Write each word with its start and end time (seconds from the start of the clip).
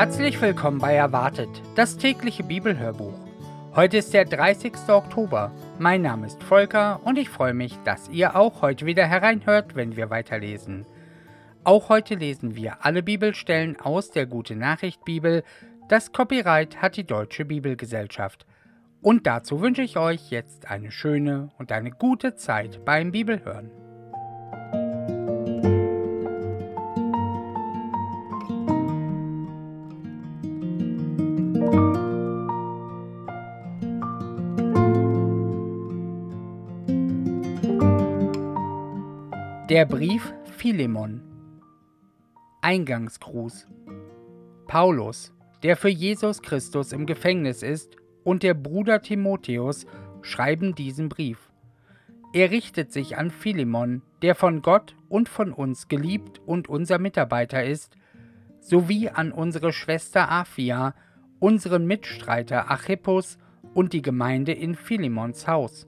Herzlich 0.00 0.40
willkommen 0.40 0.78
bei 0.78 0.94
Erwartet, 0.94 1.50
das 1.74 1.98
tägliche 1.98 2.42
Bibelhörbuch. 2.42 3.12
Heute 3.74 3.98
ist 3.98 4.14
der 4.14 4.24
30. 4.24 4.72
Oktober. 4.88 5.52
Mein 5.78 6.00
Name 6.00 6.26
ist 6.26 6.42
Volker 6.42 7.00
und 7.04 7.18
ich 7.18 7.28
freue 7.28 7.52
mich, 7.52 7.76
dass 7.84 8.08
ihr 8.08 8.34
auch 8.34 8.62
heute 8.62 8.86
wieder 8.86 9.06
hereinhört, 9.06 9.76
wenn 9.76 9.96
wir 9.96 10.08
weiterlesen. 10.08 10.86
Auch 11.64 11.90
heute 11.90 12.14
lesen 12.14 12.56
wir 12.56 12.82
alle 12.82 13.02
Bibelstellen 13.02 13.78
aus 13.78 14.10
der 14.10 14.24
Gute 14.24 14.56
Nachricht 14.56 15.04
Bibel. 15.04 15.44
Das 15.90 16.12
Copyright 16.12 16.80
hat 16.80 16.96
die 16.96 17.04
Deutsche 17.04 17.44
Bibelgesellschaft. 17.44 18.46
Und 19.02 19.26
dazu 19.26 19.60
wünsche 19.60 19.82
ich 19.82 19.98
euch 19.98 20.30
jetzt 20.30 20.70
eine 20.70 20.92
schöne 20.92 21.50
und 21.58 21.72
eine 21.72 21.90
gute 21.90 22.36
Zeit 22.36 22.86
beim 22.86 23.12
Bibelhören. 23.12 23.70
Der 39.70 39.86
Brief 39.86 40.34
Philemon 40.56 41.22
Eingangsgruß 42.60 43.68
Paulus, 44.66 45.32
der 45.62 45.76
für 45.76 45.88
Jesus 45.88 46.42
Christus 46.42 46.90
im 46.90 47.06
Gefängnis 47.06 47.62
ist, 47.62 47.94
und 48.24 48.42
der 48.42 48.54
Bruder 48.54 49.00
Timotheus 49.00 49.86
schreiben 50.22 50.74
diesen 50.74 51.08
Brief. 51.08 51.52
Er 52.32 52.50
richtet 52.50 52.92
sich 52.92 53.16
an 53.16 53.30
Philemon, 53.30 54.02
der 54.22 54.34
von 54.34 54.60
Gott 54.60 54.96
und 55.08 55.28
von 55.28 55.52
uns 55.52 55.86
geliebt 55.86 56.40
und 56.44 56.68
unser 56.68 56.98
Mitarbeiter 56.98 57.62
ist, 57.62 57.96
sowie 58.58 59.08
an 59.10 59.30
unsere 59.30 59.72
Schwester 59.72 60.32
Aphia, 60.32 60.96
unseren 61.38 61.86
Mitstreiter 61.86 62.72
Achippus 62.72 63.38
und 63.72 63.92
die 63.92 64.02
Gemeinde 64.02 64.50
in 64.50 64.74
Philemons 64.74 65.46
Haus. 65.46 65.84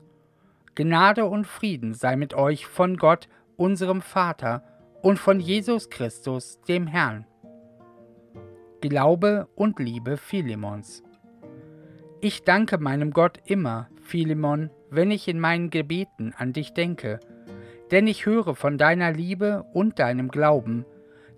Gnade 0.77 1.25
und 1.25 1.49
Frieden 1.49 1.95
sei 1.95 2.15
mit 2.15 2.33
euch 2.33 2.67
von 2.67 2.97
Gott 2.97 3.29
unserem 3.63 4.03
Vater 4.03 4.65
und 5.03 5.21
von 5.21 5.39
Jesus 5.39 5.89
Christus, 5.89 6.61
dem 6.63 6.89
Herrn. 6.89 7.27
Glaube 8.81 9.47
und 9.55 9.79
Liebe 9.79 10.17
Philemons. 10.17 11.05
Ich 12.21 12.43
danke 12.43 12.79
meinem 12.79 13.13
Gott 13.13 13.39
immer, 13.45 13.89
Philemon, 14.01 14.71
wenn 14.91 15.13
ich 15.13 15.29
in 15.29 15.39
meinen 15.39 15.71
Gebeten 15.71 16.35
an 16.37 16.53
dich 16.53 16.75
denke, 16.75 17.21
denn 17.93 18.09
ich 18.09 18.27
höre 18.27 18.57
von 18.57 18.79
deiner 18.79 19.13
Liebe 19.13 19.65
und 19.73 20.01
deinem 20.01 20.27
Glauben, 20.27 20.85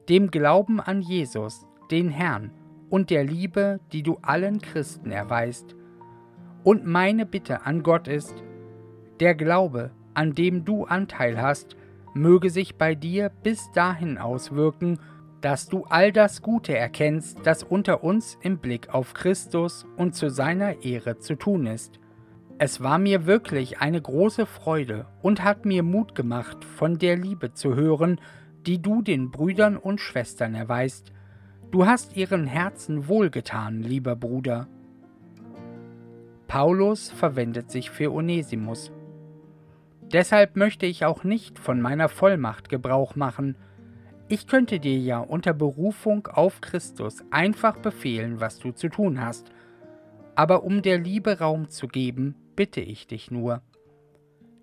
dem 0.09 0.31
Glauben 0.31 0.81
an 0.81 1.03
Jesus, 1.03 1.67
den 1.91 2.09
Herrn, 2.09 2.53
und 2.89 3.11
der 3.11 3.25
Liebe, 3.25 3.81
die 3.93 4.03
du 4.03 4.17
allen 4.23 4.63
Christen 4.63 5.11
erweist. 5.11 5.77
Und 6.63 6.87
meine 6.87 7.27
Bitte 7.27 7.67
an 7.67 7.83
Gott 7.83 8.09
ist, 8.09 8.43
der 9.21 9.35
Glaube, 9.35 9.91
an 10.15 10.33
dem 10.33 10.65
du 10.65 10.85
Anteil 10.87 11.43
hast, 11.43 11.77
möge 12.15 12.51
sich 12.51 12.77
bei 12.77 12.95
dir 12.95 13.31
bis 13.43 13.71
dahin 13.73 14.19
auswirken, 14.19 14.99
dass 15.41 15.69
du 15.69 15.85
all 15.85 16.11
das 16.11 16.41
Gute 16.41 16.77
erkennst, 16.77 17.39
das 17.45 17.63
unter 17.63 18.03
uns 18.03 18.39
im 18.41 18.59
Blick 18.59 18.95
auf 18.95 19.13
Christus 19.13 19.85
und 19.97 20.15
zu 20.15 20.31
seiner 20.31 20.83
Ehre 20.83 21.19
zu 21.19 21.35
tun 21.35 21.67
ist. 21.67 22.01
Es 22.57 22.83
war 22.83 22.99
mir 22.99 23.27
wirklich 23.27 23.81
eine 23.81 24.01
große 24.01 24.47
Freude 24.47 25.07
und 25.21 25.45
hat 25.45 25.67
mir 25.67 25.83
Mut 25.83 26.15
gemacht, 26.15 26.65
von 26.65 26.99
der 26.99 27.17
Liebe 27.17 27.53
zu 27.53 27.75
hören, 27.75 28.21
die 28.65 28.81
du 28.81 29.03
den 29.03 29.31
Brüdern 29.31 29.77
und 29.77 30.01
Schwestern 30.01 30.55
erweist. 30.55 31.13
Du 31.71 31.85
hast 31.85 32.17
ihren 32.17 32.47
Herzen 32.47 33.09
wohlgetan, 33.09 33.83
lieber 33.83 34.17
Bruder. 34.17 34.69
Paulus 36.47 37.11
verwendet 37.11 37.71
sich 37.71 37.91
für 37.91 38.13
Onesimus. 38.13 38.93
Deshalb 40.15 40.55
möchte 40.55 40.87
ich 40.87 41.05
auch 41.05 41.25
nicht 41.25 41.59
von 41.59 41.81
meiner 41.81 42.09
Vollmacht 42.09 42.69
Gebrauch 42.69 43.17
machen. 43.17 43.57
Ich 44.29 44.47
könnte 44.47 44.79
dir 44.79 44.97
ja 44.97 45.19
unter 45.19 45.53
Berufung 45.53 46.29
auf 46.29 46.61
Christus 46.61 47.25
einfach 47.33 47.79
befehlen, 47.79 48.39
was 48.39 48.61
du 48.61 48.71
zu 48.71 48.89
tun 48.89 49.21
hast. 49.21 49.51
Aber 50.37 50.63
um 50.63 50.83
der 50.83 50.99
Liebe 50.99 51.41
Raum 51.41 51.69
zu 51.69 51.89
geben, 51.89 52.37
bitte 52.55 52.81
ich 52.81 53.09
dich 53.09 53.33
nur. 53.33 53.61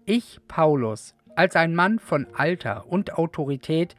Ich, 0.06 0.40
Paulus, 0.48 1.16
als 1.36 1.58
ein 1.58 1.76
Mann 1.76 2.00
von 2.00 2.28
Alter 2.34 2.88
und 2.88 3.18
Autorität, 3.18 3.98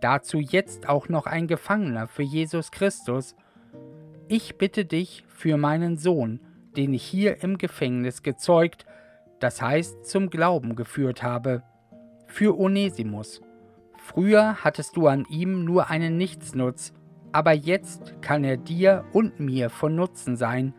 dazu 0.00 0.38
jetzt 0.38 0.88
auch 0.88 1.08
noch 1.08 1.26
ein 1.26 1.48
Gefangener 1.48 2.06
für 2.06 2.22
Jesus 2.22 2.70
Christus, 2.70 3.34
ich 4.28 4.58
bitte 4.58 4.84
dich 4.84 5.24
für 5.26 5.56
meinen 5.56 5.98
Sohn, 5.98 6.38
den 6.76 6.94
ich 6.94 7.02
hier 7.02 7.42
im 7.42 7.58
Gefängnis 7.58 8.22
gezeugt 8.22 8.86
das 9.44 9.60
heißt 9.60 10.06
zum 10.06 10.30
Glauben 10.30 10.74
geführt 10.74 11.22
habe. 11.22 11.62
Für 12.26 12.58
Onesimus. 12.58 13.42
Früher 13.98 14.64
hattest 14.64 14.96
du 14.96 15.06
an 15.06 15.26
ihm 15.28 15.66
nur 15.66 15.90
einen 15.90 16.16
Nichtsnutz, 16.16 16.94
aber 17.30 17.52
jetzt 17.52 18.22
kann 18.22 18.42
er 18.42 18.56
dir 18.56 19.04
und 19.12 19.40
mir 19.40 19.68
von 19.68 19.96
Nutzen 19.96 20.36
sein. 20.36 20.72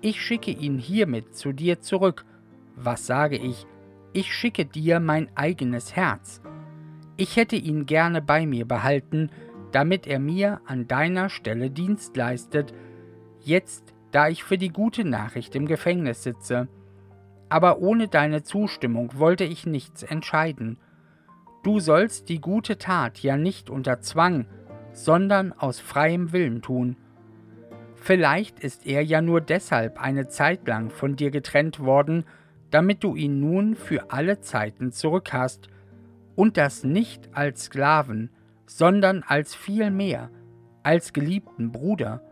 Ich 0.00 0.20
schicke 0.20 0.50
ihn 0.50 0.78
hiermit 0.78 1.36
zu 1.36 1.52
dir 1.52 1.80
zurück. 1.80 2.24
Was 2.74 3.06
sage 3.06 3.36
ich? 3.36 3.68
Ich 4.12 4.34
schicke 4.34 4.64
dir 4.66 4.98
mein 4.98 5.28
eigenes 5.36 5.94
Herz. 5.94 6.42
Ich 7.16 7.36
hätte 7.36 7.54
ihn 7.54 7.86
gerne 7.86 8.20
bei 8.20 8.46
mir 8.46 8.66
behalten, 8.66 9.30
damit 9.70 10.08
er 10.08 10.18
mir 10.18 10.60
an 10.66 10.88
deiner 10.88 11.28
Stelle 11.28 11.70
Dienst 11.70 12.16
leistet, 12.16 12.74
jetzt 13.42 13.94
da 14.10 14.26
ich 14.26 14.42
für 14.42 14.58
die 14.58 14.70
gute 14.70 15.04
Nachricht 15.04 15.54
im 15.54 15.66
Gefängnis 15.66 16.24
sitze 16.24 16.66
aber 17.48 17.78
ohne 17.78 18.08
deine 18.08 18.42
Zustimmung 18.42 19.18
wollte 19.18 19.44
ich 19.44 19.66
nichts 19.66 20.02
entscheiden. 20.02 20.78
Du 21.62 21.80
sollst 21.80 22.28
die 22.28 22.40
gute 22.40 22.78
Tat 22.78 23.18
ja 23.20 23.36
nicht 23.36 23.70
unter 23.70 24.00
Zwang, 24.00 24.46
sondern 24.92 25.52
aus 25.52 25.80
freiem 25.80 26.32
Willen 26.32 26.62
tun. 26.62 26.96
Vielleicht 27.94 28.60
ist 28.60 28.86
er 28.86 29.02
ja 29.02 29.20
nur 29.20 29.40
deshalb 29.40 30.00
eine 30.00 30.28
Zeit 30.28 30.66
lang 30.68 30.90
von 30.90 31.16
dir 31.16 31.30
getrennt 31.30 31.80
worden, 31.80 32.24
damit 32.70 33.02
du 33.02 33.14
ihn 33.14 33.40
nun 33.40 33.74
für 33.74 34.10
alle 34.10 34.40
Zeiten 34.40 34.92
zurück 34.92 35.32
hast, 35.32 35.68
und 36.34 36.58
das 36.58 36.84
nicht 36.84 37.34
als 37.34 37.64
Sklaven, 37.64 38.30
sondern 38.66 39.22
als 39.26 39.54
viel 39.54 39.90
mehr, 39.90 40.30
als 40.82 41.12
geliebten 41.12 41.72
Bruder. 41.72 42.22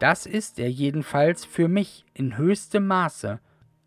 Das 0.00 0.26
ist 0.26 0.58
er 0.58 0.68
jedenfalls 0.68 1.44
für 1.44 1.68
mich 1.68 2.04
in 2.14 2.36
höchstem 2.36 2.86
Maße, 2.86 3.38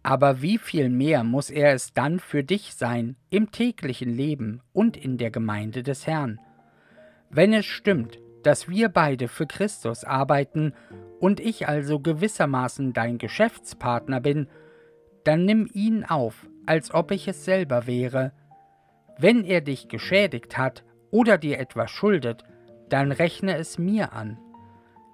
aber 0.05 0.43
wie 0.43 0.59
viel 0.59 0.89
mehr 0.89 1.23
muss 1.23 1.49
er 1.49 1.73
es 1.73 1.91
dann 1.91 2.19
für 2.19 2.43
dich 2.43 2.75
sein 2.75 3.15
im 3.31 3.49
täglichen 3.49 4.15
Leben 4.15 4.61
und 4.71 4.95
in 4.95 5.17
der 5.17 5.31
Gemeinde 5.31 5.81
des 5.81 6.05
Herrn? 6.05 6.39
Wenn 7.31 7.53
es 7.53 7.65
stimmt, 7.65 8.19
dass 8.43 8.69
wir 8.69 8.89
beide 8.89 9.27
für 9.27 9.47
Christus 9.47 10.03
arbeiten 10.03 10.73
und 11.19 11.39
ich 11.39 11.67
also 11.67 11.99
gewissermaßen 11.99 12.93
dein 12.93 13.17
Geschäftspartner 13.17 14.21
bin, 14.21 14.47
dann 15.23 15.43
nimm 15.43 15.67
ihn 15.73 16.03
auf, 16.03 16.45
als 16.67 16.93
ob 16.93 17.09
ich 17.09 17.27
es 17.27 17.43
selber 17.43 17.87
wäre. 17.87 18.31
Wenn 19.17 19.43
er 19.43 19.61
dich 19.61 19.87
geschädigt 19.87 20.55
hat 20.55 20.83
oder 21.09 21.39
dir 21.39 21.57
etwas 21.57 21.89
schuldet, 21.89 22.43
dann 22.89 23.11
rechne 23.11 23.57
es 23.57 23.79
mir 23.79 24.13
an. 24.13 24.37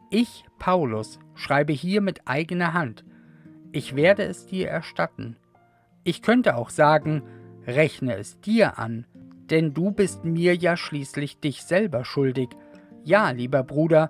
Ich, 0.10 0.44
Paulus, 0.60 1.18
schreibe 1.34 1.72
hier 1.72 2.02
mit 2.02 2.28
eigener 2.28 2.74
Hand, 2.74 3.06
ich 3.72 3.96
werde 3.96 4.24
es 4.24 4.46
dir 4.46 4.68
erstatten. 4.68 5.38
Ich 6.04 6.22
könnte 6.22 6.56
auch 6.56 6.70
sagen, 6.70 7.24
rechne 7.66 8.16
es 8.16 8.40
dir 8.42 8.80
an, 8.80 9.06
denn 9.50 9.74
du 9.74 9.92
bist 9.92 10.26
mir 10.26 10.56
ja 10.56 10.76
schließlich 10.76 11.40
dich 11.40 11.64
selber 11.64 12.06
schuldig. 12.06 12.50
Ja, 13.04 13.32
lieber 13.32 13.64
Bruder, 13.64 14.10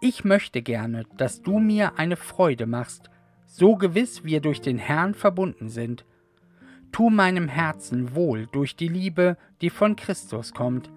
ich 0.00 0.24
möchte 0.24 0.62
gerne, 0.62 1.04
dass 1.16 1.42
du 1.42 1.58
mir 1.58 1.98
eine 1.98 2.16
Freude 2.16 2.66
machst, 2.66 3.10
so 3.46 3.76
gewiss 3.76 4.24
wir 4.24 4.40
durch 4.40 4.60
den 4.60 4.78
Herrn 4.78 5.14
verbunden 5.14 5.68
sind. 5.68 6.04
Tu 6.92 7.10
meinem 7.10 7.48
Herzen 7.48 8.14
wohl 8.14 8.46
durch 8.52 8.76
die 8.76 8.88
Liebe, 8.88 9.36
die 9.60 9.70
von 9.70 9.96
Christus 9.96 10.52
kommt. 10.52 10.90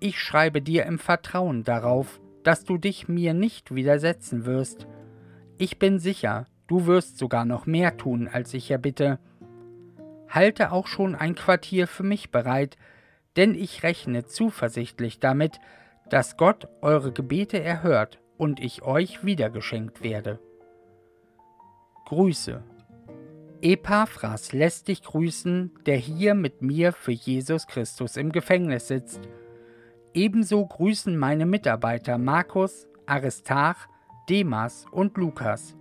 Ich 0.00 0.18
schreibe 0.18 0.62
dir 0.62 0.86
im 0.86 0.98
Vertrauen 0.98 1.64
darauf, 1.64 2.20
dass 2.42 2.64
du 2.64 2.78
dich 2.78 3.08
mir 3.08 3.34
nicht 3.34 3.74
widersetzen 3.74 4.46
wirst. 4.46 4.86
Ich 5.58 5.78
bin 5.78 5.98
sicher, 5.98 6.46
Du 6.72 6.86
wirst 6.86 7.18
sogar 7.18 7.44
noch 7.44 7.66
mehr 7.66 7.98
tun, 7.98 8.30
als 8.32 8.54
ich 8.54 8.70
erbitte. 8.70 9.18
Halte 10.26 10.72
auch 10.72 10.86
schon 10.86 11.14
ein 11.14 11.34
Quartier 11.34 11.86
für 11.86 12.02
mich 12.02 12.30
bereit, 12.30 12.78
denn 13.36 13.54
ich 13.54 13.82
rechne 13.82 14.24
zuversichtlich 14.24 15.20
damit, 15.20 15.60
dass 16.08 16.38
Gott 16.38 16.68
eure 16.80 17.12
Gebete 17.12 17.62
erhört 17.62 18.20
und 18.38 18.58
ich 18.58 18.80
euch 18.80 19.22
wiedergeschenkt 19.22 20.02
werde. 20.02 20.38
Grüße. 22.06 22.62
Epaphras 23.60 24.54
lässt 24.54 24.88
dich 24.88 25.02
grüßen, 25.02 25.72
der 25.84 25.98
hier 25.98 26.32
mit 26.32 26.62
mir 26.62 26.94
für 26.94 27.12
Jesus 27.12 27.66
Christus 27.66 28.16
im 28.16 28.32
Gefängnis 28.32 28.88
sitzt. 28.88 29.20
Ebenso 30.14 30.64
grüßen 30.64 31.18
meine 31.18 31.44
Mitarbeiter 31.44 32.16
Markus, 32.16 32.86
Aristarch, 33.04 33.76
Demas 34.30 34.86
und 34.90 35.18
Lukas. 35.18 35.76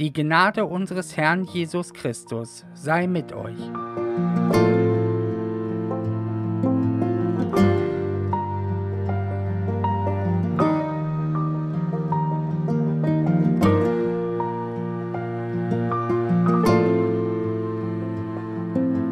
Die 0.00 0.12
Gnade 0.12 0.64
unseres 0.64 1.16
Herrn 1.16 1.44
Jesus 1.44 1.92
Christus 1.92 2.64
sei 2.74 3.06
mit 3.06 3.32
euch. 3.32 3.54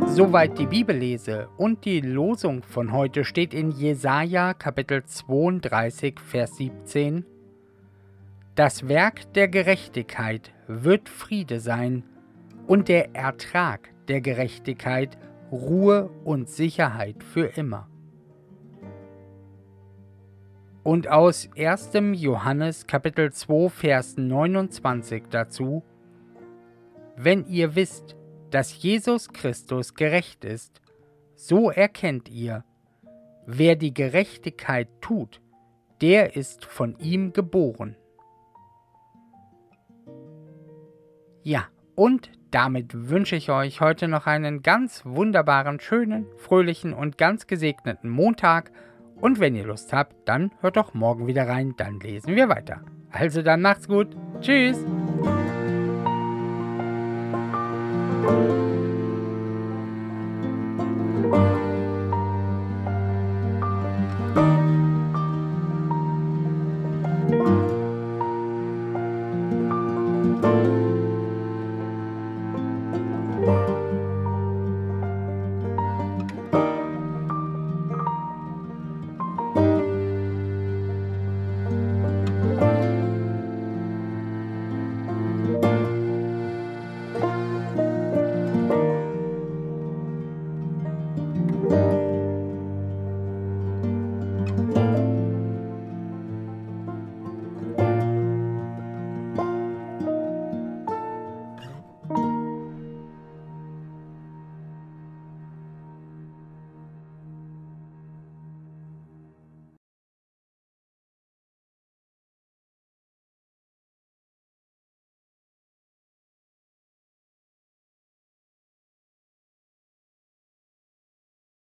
Soweit 0.09 0.59
die 0.59 0.67
Bibellese 0.67 1.49
und 1.59 1.85
die 1.85 2.01
Losung 2.01 2.65
von 2.65 2.91
heute 2.91 3.25
steht 3.25 3.55
in 3.55 3.71
Jesaja 3.71 4.53
Kapitel 4.53 5.05
32, 5.05 6.19
Vers 6.19 6.57
17. 6.57 7.25
Das 8.55 8.87
Werk 8.87 9.33
der 9.33 9.49
Gerechtigkeit 9.49 10.53
wird 10.67 11.09
Friede 11.09 11.59
sein 11.59 12.05
und 12.67 12.89
der 12.89 13.15
Ertrag 13.15 13.89
der 14.09 14.21
Gerechtigkeit 14.21 15.17
Ruhe 15.51 16.11
und 16.25 16.51
Sicherheit 16.51 17.25
für 17.25 17.47
immer. 17.47 17.89
Und 20.83 21.09
aus 21.09 21.49
1. 21.57 21.93
Johannes 22.13 22.87
Kapitel 22.87 23.33
2 23.33 23.71
Vers 23.71 24.19
29 24.19 25.23
dazu, 25.31 25.83
Wenn 27.17 27.47
ihr 27.47 27.75
wisst, 27.75 28.17
dass 28.51 28.83
Jesus 28.83 29.31
Christus 29.31 29.95
gerecht 29.95 30.45
ist, 30.45 30.83
so 31.37 31.71
erkennt 31.71 32.29
ihr, 32.29 32.67
wer 33.47 33.77
die 33.77 33.95
Gerechtigkeit 33.95 34.89
tut, 35.01 35.41
der 36.03 36.37
ist 36.37 36.67
von 36.67 36.99
ihm 36.99 37.33
geboren. 37.33 37.97
Ja, 41.43 41.65
und 41.97 42.31
damit 42.53 43.09
wünsche 43.09 43.35
ich 43.35 43.51
euch 43.51 43.81
heute 43.81 44.07
noch 44.07 44.27
einen 44.27 44.63
ganz 44.63 45.05
wunderbaren, 45.05 45.81
schönen, 45.81 46.27
fröhlichen 46.37 46.93
und 46.93 47.19
ganz 47.19 47.47
gesegneten 47.47 48.11
Montag. 48.11 48.71
Und 49.17 49.41
wenn 49.41 49.57
ihr 49.57 49.67
Lust 49.67 49.93
habt, 49.93 50.15
dann 50.29 50.53
hört 50.61 50.77
doch 50.77 50.95
morgen 50.95 51.27
wieder 51.27 51.49
rein, 51.49 51.75
dann 51.77 51.99
lesen 52.01 52.37
wir 52.37 52.49
weiter. 52.49 52.83
Also 53.11 53.43
dann 53.43 53.63
macht's 53.63 53.89
gut. 53.89 54.17
Tschüss. 54.41 54.85